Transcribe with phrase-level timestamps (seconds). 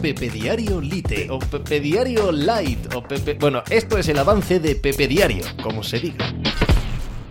[0.00, 3.34] Pepe Diario Lite o Pepe Diario Light o Pepe...
[3.34, 6.32] Bueno, esto es el avance de Pepe Diario, como se diga.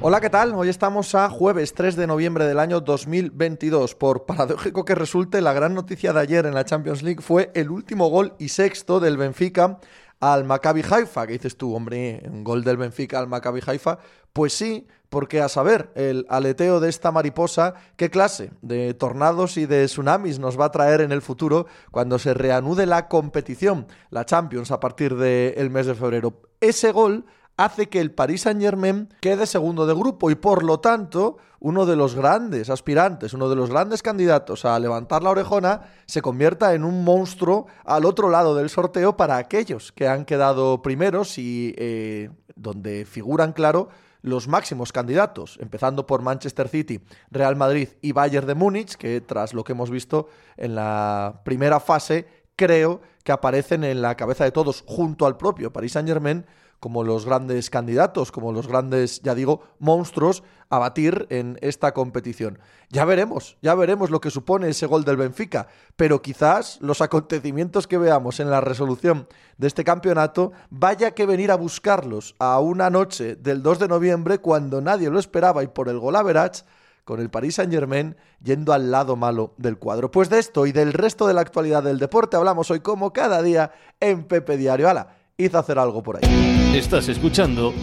[0.01, 0.53] Hola, ¿qué tal?
[0.53, 3.95] Hoy estamos a jueves 3 de noviembre del año 2022.
[3.95, 7.69] Por paradójico que resulte, la gran noticia de ayer en la Champions League fue el
[7.71, 9.79] último gol y sexto del Benfica
[10.19, 11.27] al Maccabi Haifa.
[11.27, 12.23] ¿Qué dices tú, hombre?
[12.25, 13.99] ¿Un gol del Benfica al Maccabi Haifa?
[14.33, 19.65] Pues sí, porque a saber, el aleteo de esta mariposa, qué clase de tornados y
[19.65, 24.25] de tsunamis nos va a traer en el futuro cuando se reanude la competición, la
[24.25, 26.41] Champions, a partir del mes de febrero.
[26.59, 27.25] Ese gol
[27.57, 31.95] hace que el Paris Saint-Germain quede segundo de grupo y por lo tanto uno de
[31.95, 36.83] los grandes aspirantes, uno de los grandes candidatos a levantar la orejona se convierta en
[36.83, 42.29] un monstruo al otro lado del sorteo para aquellos que han quedado primeros y eh,
[42.55, 43.89] donde figuran, claro,
[44.21, 46.99] los máximos candidatos, empezando por Manchester City,
[47.31, 50.27] Real Madrid y Bayern de Múnich, que tras lo que hemos visto
[50.57, 55.71] en la primera fase, creo que aparecen en la cabeza de todos, junto al propio
[55.71, 56.45] Paris Saint-Germain,
[56.79, 62.59] como los grandes candidatos, como los grandes, ya digo, monstruos a batir en esta competición.
[62.89, 67.87] Ya veremos, ya veremos lo que supone ese gol del Benfica, pero quizás los acontecimientos
[67.87, 69.27] que veamos en la resolución
[69.57, 74.39] de este campeonato vaya que venir a buscarlos a una noche del 2 de noviembre
[74.39, 76.63] cuando nadie lo esperaba y por el gol average
[77.07, 80.11] con el Paris Saint-Germain yendo al lado malo del cuadro.
[80.11, 83.41] Pues de esto y del resto de la actualidad del deporte hablamos hoy como cada
[83.41, 84.89] día en Pepe Diario.
[84.89, 86.75] Ala, hizo hacer algo por ahí.
[86.75, 87.73] Estás escuchando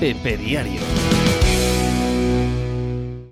[0.00, 0.80] Pepe Diario.